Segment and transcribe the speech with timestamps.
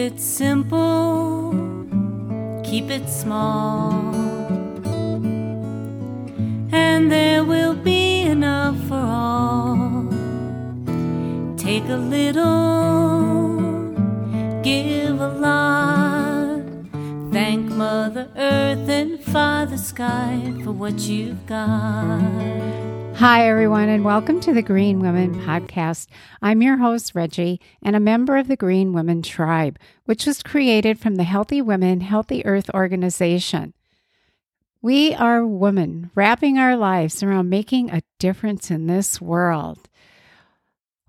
[0.00, 1.52] it simple,
[2.64, 3.92] keep it small,
[6.72, 10.08] and there will be enough for all.
[11.58, 13.60] Take a little,
[14.62, 16.62] give a lot.
[17.30, 22.99] Thank Mother Earth and Father Sky for what you've got.
[23.20, 26.06] Hi, everyone, and welcome to the Green Women Podcast.
[26.40, 30.98] I'm your host, Reggie, and a member of the Green Women Tribe, which was created
[30.98, 33.74] from the Healthy Women, Healthy Earth organization.
[34.80, 39.89] We are women wrapping our lives around making a difference in this world.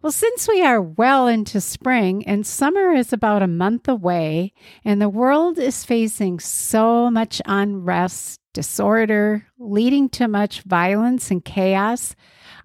[0.02, 4.52] Well, since we are well into spring and summer is about a month away,
[4.84, 12.16] and the world is facing so much unrest, disorder, leading to much violence and chaos,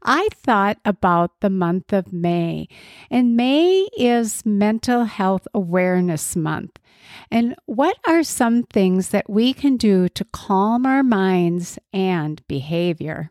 [0.02, 2.68] I thought about the month of May.
[3.10, 6.78] And May is Mental Health Awareness Month.
[7.30, 13.30] And what are some things that we can do to calm our minds and behavior?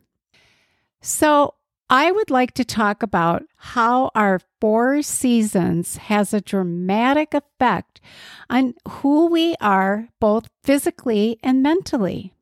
[1.02, 1.56] So,
[1.90, 8.02] I would like to talk about how our four seasons has a dramatic effect
[8.50, 12.34] on who we are both physically and mentally.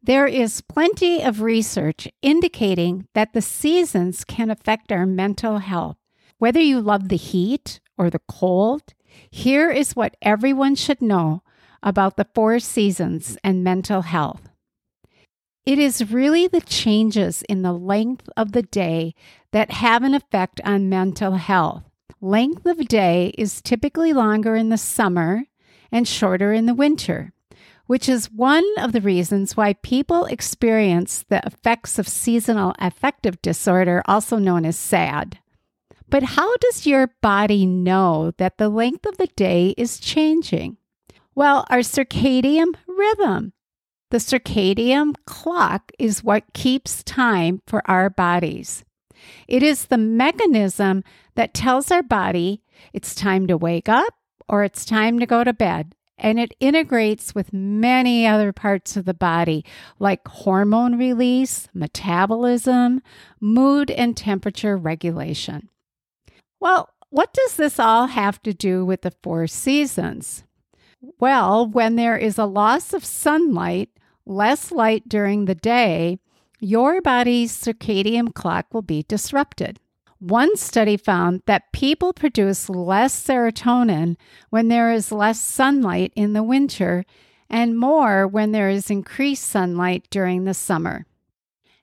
[0.00, 5.96] There is plenty of research indicating that the seasons can affect our mental health.
[6.38, 8.94] Whether you love the heat or the cold,
[9.28, 11.42] here is what everyone should know
[11.82, 14.50] about the four seasons and mental health.
[15.66, 19.14] It is really the changes in the length of the day
[19.52, 21.84] that have an effect on mental health.
[22.20, 25.44] Length of day is typically longer in the summer
[25.90, 27.34] and shorter in the winter
[27.86, 34.02] which is one of the reasons why people experience the effects of seasonal affective disorder,
[34.06, 35.38] also known as SAD.
[36.08, 40.76] But how does your body know that the length of the day is changing?
[41.34, 43.52] Well, our circadian rhythm.
[44.10, 48.84] The circadian clock is what keeps time for our bodies.
[49.48, 51.02] It is the mechanism
[51.34, 52.62] that tells our body
[52.92, 54.14] it's time to wake up
[54.48, 59.04] or it's time to go to bed and it integrates with many other parts of
[59.04, 59.64] the body,
[59.98, 63.02] like hormone release, metabolism,
[63.40, 65.68] mood, and temperature regulation.
[66.60, 70.44] Well, what does this all have to do with the four seasons?
[71.18, 73.90] Well, when there is a loss of sunlight,
[74.26, 76.18] less light during the day,
[76.60, 79.80] your body's circadian clock will be disrupted.
[80.18, 84.16] One study found that people produce less serotonin
[84.50, 87.04] when there is less sunlight in the winter
[87.50, 91.06] and more when there is increased sunlight during the summer.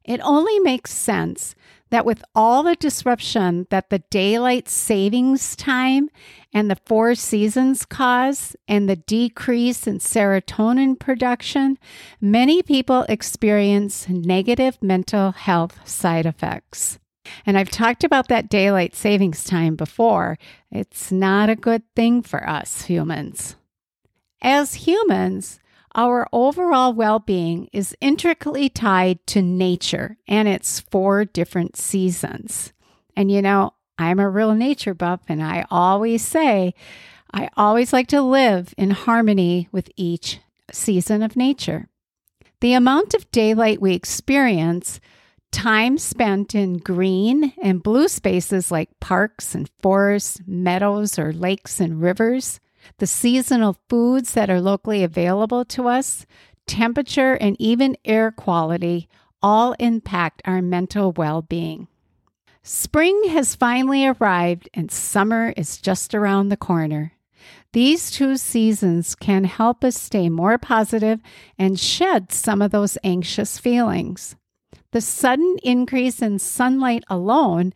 [0.03, 1.53] It only makes sense
[1.91, 6.09] that with all the disruption that the daylight savings time
[6.53, 11.77] and the four seasons cause and the decrease in serotonin production,
[12.19, 16.99] many people experience negative mental health side effects.
[17.45, 20.37] And I've talked about that daylight savings time before.
[20.71, 23.55] It's not a good thing for us humans.
[24.41, 25.59] As humans,
[25.93, 32.73] our overall well being is intricately tied to nature and its four different seasons.
[33.15, 36.73] And you know, I'm a real nature buff, and I always say,
[37.33, 40.39] I always like to live in harmony with each
[40.71, 41.87] season of nature.
[42.59, 44.99] The amount of daylight we experience
[45.51, 52.01] time spent in green and blue spaces like parks and forests, meadows, or lakes and
[52.01, 52.59] rivers,
[52.97, 56.25] the seasonal foods that are locally available to us,
[56.67, 59.09] temperature, and even air quality
[59.41, 61.87] all impact our mental well being.
[62.63, 67.13] Spring has finally arrived and summer is just around the corner.
[67.73, 71.19] These two seasons can help us stay more positive
[71.57, 74.35] and shed some of those anxious feelings.
[74.91, 77.73] The sudden increase in sunlight alone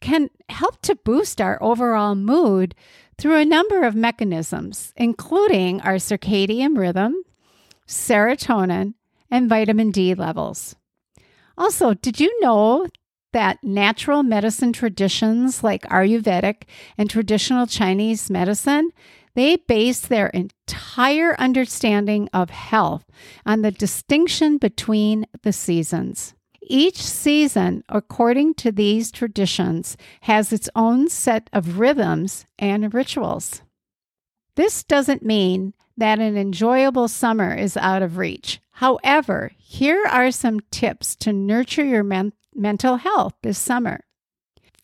[0.00, 2.76] can help to boost our overall mood
[3.16, 7.14] through a number of mechanisms, including our circadian rhythm,
[7.88, 8.94] serotonin,
[9.30, 10.76] and vitamin D levels.
[11.56, 12.86] Also, did you know
[13.32, 16.62] that natural medicine traditions like Ayurvedic
[16.96, 18.90] and traditional Chinese medicine,
[19.34, 23.04] they base their entire understanding of health
[23.46, 26.34] on the distinction between the seasons.
[26.62, 33.62] Each season, according to these traditions, has its own set of rhythms and rituals.
[34.56, 38.60] This doesn't mean that an enjoyable summer is out of reach.
[38.72, 44.00] However, here are some tips to nurture your men- mental health this summer.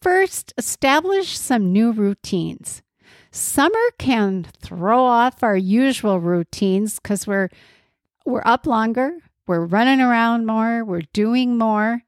[0.01, 2.83] First, establish some new routines.
[3.31, 7.49] Summer can throw off our usual routines because we're
[8.25, 12.03] we're up longer, we're running around more, we're doing more.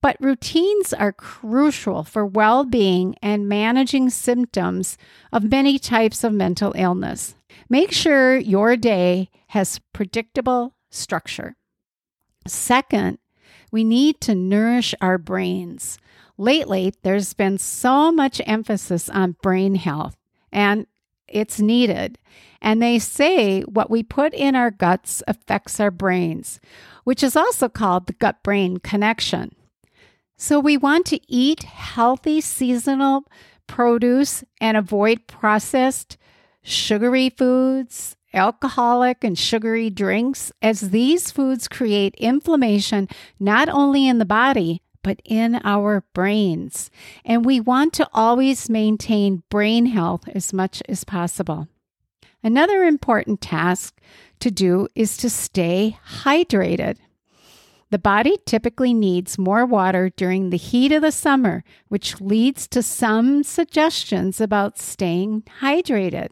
[0.00, 4.96] But routines are crucial for well being and managing symptoms
[5.32, 7.34] of many types of mental illness.
[7.68, 11.56] Make sure your day has predictable structure.
[12.46, 13.18] Second,
[13.70, 15.98] we need to nourish our brains.
[16.36, 20.16] Lately, there's been so much emphasis on brain health,
[20.52, 20.86] and
[21.26, 22.18] it's needed.
[22.60, 26.60] And they say what we put in our guts affects our brains,
[27.04, 29.54] which is also called the gut brain connection.
[30.36, 33.24] So we want to eat healthy seasonal
[33.66, 36.16] produce and avoid processed
[36.62, 43.08] sugary foods, alcoholic and sugary drinks, as these foods create inflammation
[43.38, 46.90] not only in the body, but in our brains.
[47.24, 51.68] And we want to always maintain brain health as much as possible.
[52.42, 54.00] Another important task
[54.40, 56.96] to do is to stay hydrated.
[57.90, 62.82] The body typically needs more water during the heat of the summer, which leads to
[62.82, 66.28] some suggestions about staying hydrated.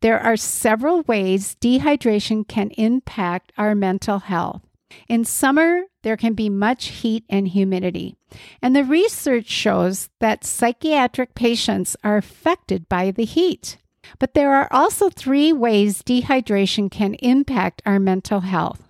[0.00, 4.62] There are several ways dehydration can impact our mental health.
[5.08, 8.16] In summer, there can be much heat and humidity,
[8.62, 13.76] and the research shows that psychiatric patients are affected by the heat.
[14.18, 18.82] But there are also three ways dehydration can impact our mental health.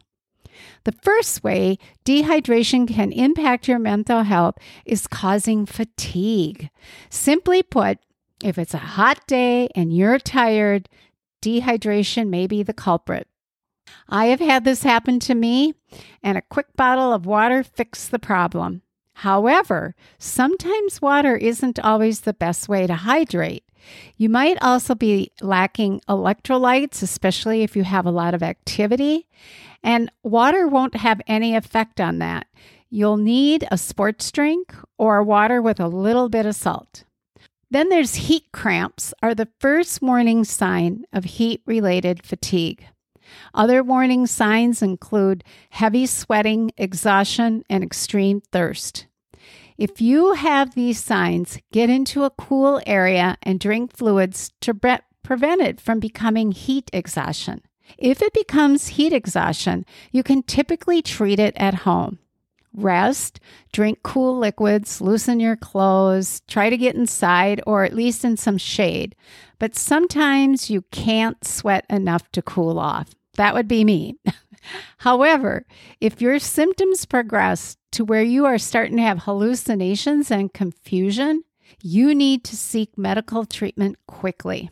[0.85, 6.71] The first way dehydration can impact your mental health is causing fatigue.
[7.11, 7.99] Simply put,
[8.43, 10.89] if it's a hot day and you're tired,
[11.43, 13.29] dehydration may be the culprit.
[14.09, 15.75] I have had this happen to me,
[16.23, 18.83] and a quick bottle of water fixed the problem.
[19.15, 23.65] However, sometimes water isn't always the best way to hydrate.
[24.17, 29.27] You might also be lacking electrolytes, especially if you have a lot of activity,
[29.83, 32.47] and water won't have any effect on that.
[32.91, 37.05] You'll need a sports drink or water with a little bit of salt.
[37.71, 42.85] Then there's heat cramps are the first warning sign of heat related fatigue.
[43.55, 49.07] Other warning signs include heavy sweating, exhaustion, and extreme thirst.
[49.79, 54.99] If you have these signs, get into a cool area and drink fluids to pre-
[55.23, 57.63] prevent it from becoming heat exhaustion.
[57.97, 62.19] If it becomes heat exhaustion, you can typically treat it at home.
[62.75, 63.41] Rest,
[63.73, 68.59] drink cool liquids, loosen your clothes, try to get inside or at least in some
[68.59, 69.17] shade.
[69.59, 73.11] But sometimes you can't sweat enough to cool off.
[73.35, 74.17] That would be me.
[74.99, 75.67] However,
[76.01, 81.43] if your symptoms progress to where you are starting to have hallucinations and confusion,
[81.83, 84.71] you need to seek medical treatment quickly.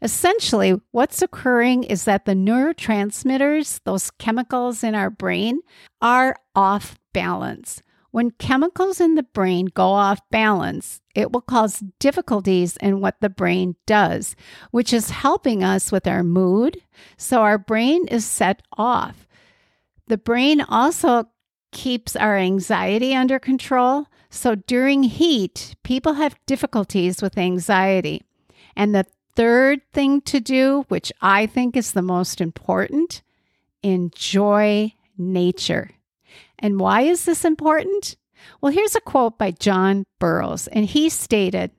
[0.00, 5.60] Essentially, what's occurring is that the neurotransmitters, those chemicals in our brain,
[6.00, 7.82] are off balance.
[8.10, 13.30] When chemicals in the brain go off balance, it will cause difficulties in what the
[13.30, 14.36] brain does,
[14.70, 16.82] which is helping us with our mood.
[17.16, 19.26] So our brain is set off.
[20.08, 21.28] The brain also
[21.70, 24.06] keeps our anxiety under control.
[24.28, 28.22] So during heat, people have difficulties with anxiety.
[28.76, 33.22] And the third thing to do, which I think is the most important,
[33.82, 35.90] enjoy nature.
[36.58, 38.16] And why is this important?
[38.60, 41.70] Well, here's a quote by John Burroughs, and he stated,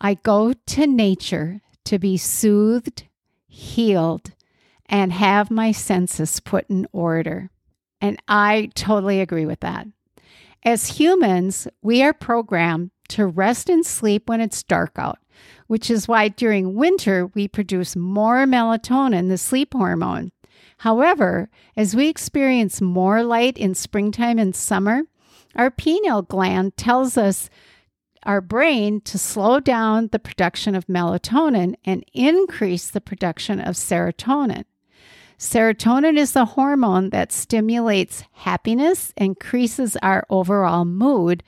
[0.00, 3.04] I go to nature to be soothed,
[3.46, 4.32] healed,
[4.86, 7.50] and have my senses put in order.
[8.00, 9.86] And I totally agree with that.
[10.62, 15.18] As humans, we are programmed to rest and sleep when it's dark out
[15.66, 20.32] which is why during winter we produce more melatonin, the sleep hormone.
[20.78, 25.02] However, as we experience more light in springtime and summer,
[25.54, 27.48] our pineal gland tells us
[28.24, 34.64] our brain to slow down the production of melatonin and increase the production of serotonin.
[35.38, 41.42] Serotonin is the hormone that stimulates happiness, increases our overall mood,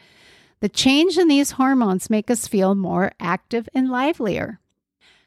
[0.60, 4.60] the change in these hormones make us feel more active and livelier.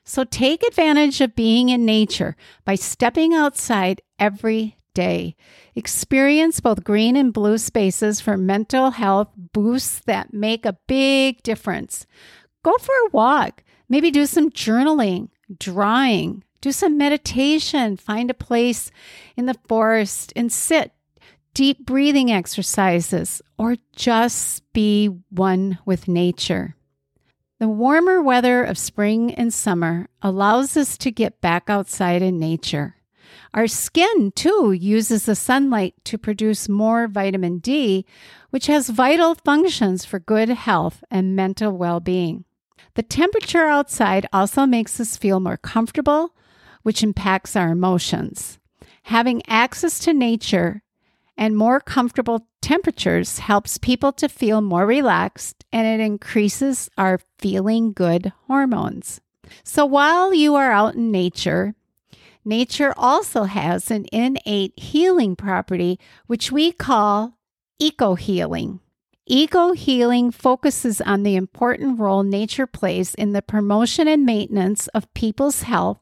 [0.03, 2.35] So take advantage of being in nature
[2.65, 5.35] by stepping outside every day.
[5.75, 12.05] Experience both green and blue spaces for mental health boosts that make a big difference.
[12.63, 18.91] Go for a walk, maybe do some journaling, drawing, do some meditation, find a place
[19.35, 20.91] in the forest and sit
[21.53, 26.75] deep breathing exercises, or just be one with nature.
[27.59, 32.95] The warmer weather of spring and summer allows us to get back outside in nature.
[33.53, 38.05] Our skin, too, uses the sunlight to produce more vitamin D,
[38.49, 42.45] which has vital functions for good health and mental well being.
[42.95, 46.33] The temperature outside also makes us feel more comfortable,
[46.83, 48.57] which impacts our emotions.
[49.03, 50.81] Having access to nature
[51.41, 57.93] and more comfortable temperatures helps people to feel more relaxed and it increases our feeling
[57.93, 59.21] good hormones.
[59.63, 61.73] So while you are out in nature,
[62.45, 67.39] nature also has an innate healing property, which we call
[67.79, 68.79] eco healing.
[69.25, 75.11] Eco healing focuses on the important role nature plays in the promotion and maintenance of
[75.15, 75.97] people's health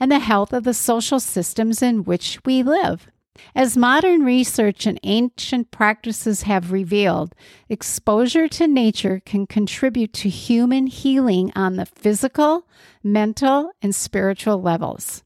[0.00, 3.10] and the health of the social systems in which we live.
[3.54, 7.34] As modern research and ancient practices have revealed,
[7.68, 12.66] exposure to nature can contribute to human healing on the physical,
[13.02, 15.22] mental, and spiritual levels.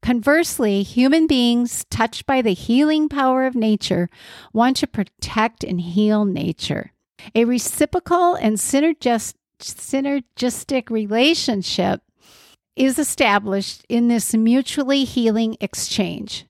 [0.00, 4.08] Conversely, human beings touched by the healing power of nature
[4.52, 6.92] want to protect and heal nature.
[7.34, 9.34] A reciprocal and synergistic
[10.88, 12.00] relationship
[12.76, 16.45] is established in this mutually healing exchange.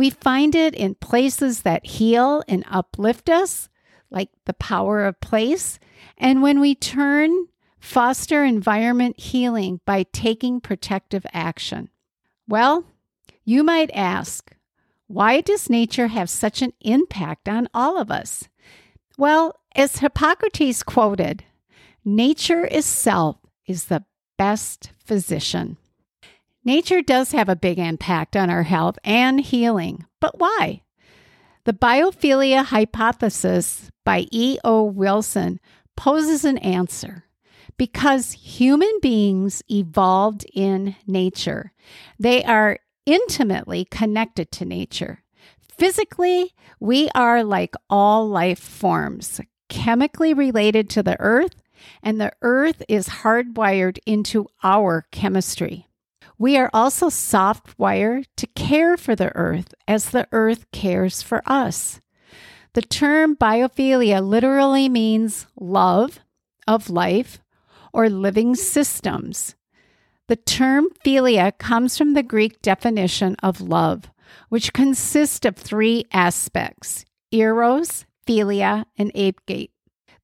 [0.00, 3.68] We find it in places that heal and uplift us,
[4.10, 5.78] like the power of place,
[6.16, 11.90] and when we turn, foster environment healing by taking protective action.
[12.48, 12.86] Well,
[13.44, 14.56] you might ask,
[15.06, 18.48] why does nature have such an impact on all of us?
[19.18, 21.44] Well, as Hippocrates quoted,
[22.06, 24.06] nature itself is the
[24.38, 25.76] best physician.
[26.64, 30.82] Nature does have a big impact on our health and healing, but why?
[31.64, 34.84] The biophilia hypothesis by E.O.
[34.84, 35.58] Wilson
[35.96, 37.24] poses an answer
[37.78, 41.72] because human beings evolved in nature.
[42.18, 45.22] They are intimately connected to nature.
[45.60, 49.40] Physically, we are like all life forms,
[49.70, 51.62] chemically related to the earth,
[52.02, 55.86] and the earth is hardwired into our chemistry.
[56.40, 61.42] We are also soft wired to care for the earth as the earth cares for
[61.44, 62.00] us.
[62.72, 66.20] The term biophilia literally means love
[66.66, 67.40] of life
[67.92, 69.54] or living systems.
[70.28, 74.10] The term philia comes from the Greek definition of love,
[74.48, 79.72] which consists of three aspects eros, philia, and agapes.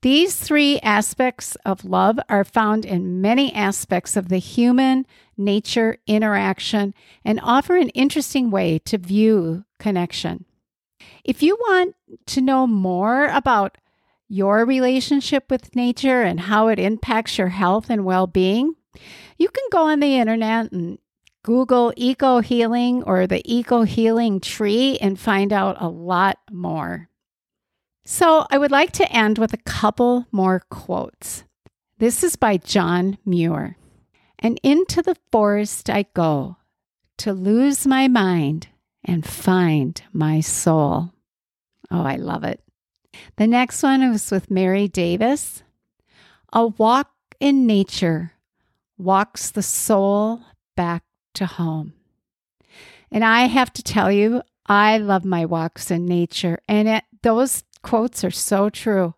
[0.03, 6.95] These three aspects of love are found in many aspects of the human nature interaction
[7.25, 10.45] and offer an interesting way to view connection.
[11.25, 11.95] If you want
[12.27, 13.79] to know more about
[14.29, 18.75] your relationship with nature and how it impacts your health and well being,
[19.39, 20.99] you can go on the internet and
[21.43, 27.09] Google eco healing or the eco healing tree and find out a lot more.
[28.09, 31.43] So, I would like to end with a couple more quotes.
[31.99, 33.77] This is by John Muir.
[34.39, 36.57] And into the forest I go
[37.19, 38.69] to lose my mind
[39.05, 41.15] and find my soul.
[41.91, 42.61] Oh, I love it.
[43.39, 45.65] The next one was with Mary Davis.
[46.53, 47.11] A walk
[47.41, 48.35] in nature
[48.97, 50.43] walks the soul
[50.77, 51.03] back
[51.35, 51.93] to home.
[53.11, 57.63] And I have to tell you, I love my walks in nature, and it, those
[57.87, 59.15] quotes are so true.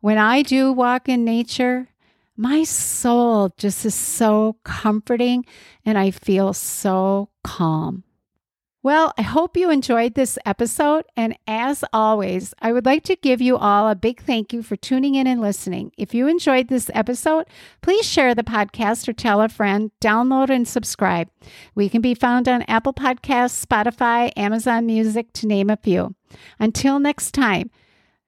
[0.00, 1.88] When I do walk in nature,
[2.36, 5.46] my soul just is so comforting
[5.82, 8.04] and I feel so calm.
[8.82, 11.06] Well, I hope you enjoyed this episode.
[11.16, 14.76] And as always, I would like to give you all a big thank you for
[14.76, 15.90] tuning in and listening.
[15.96, 17.46] If you enjoyed this episode,
[17.80, 21.30] please share the podcast or tell a friend, download and subscribe.
[21.74, 26.14] We can be found on Apple Podcasts, Spotify, Amazon Music, to name a few.
[26.60, 27.70] Until next time,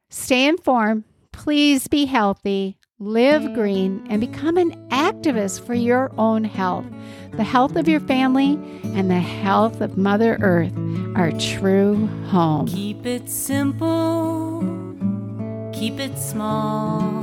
[0.08, 1.04] stay informed.
[1.32, 6.84] Please be healthy live green, and become an activist for your own health.
[7.32, 10.76] The health of your family and the health of Mother Earth
[11.14, 12.66] are true home.
[12.66, 14.60] Keep it simple,
[15.72, 17.22] keep it small,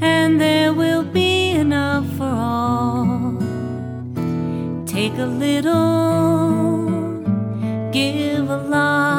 [0.00, 3.36] and there will be enough for all.
[4.86, 6.86] Take a little,
[7.90, 9.17] give a lot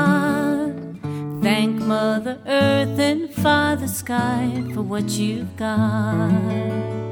[1.89, 7.08] Mother Earth and Father Sky for what you've got.